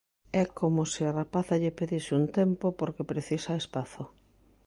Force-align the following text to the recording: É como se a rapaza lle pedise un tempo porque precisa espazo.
É 0.41 0.43
como 0.59 0.81
se 0.93 1.01
a 1.05 1.15
rapaza 1.19 1.59
lle 1.61 1.75
pedise 1.79 2.11
un 2.19 2.25
tempo 2.39 2.67
porque 2.79 3.09
precisa 3.11 3.59
espazo. 3.63 4.03